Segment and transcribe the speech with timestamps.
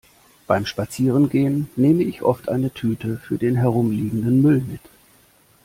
[0.47, 4.81] Beim Spazierengehen nehme ich oft eine Tüte für den herumliegenden Müll mit.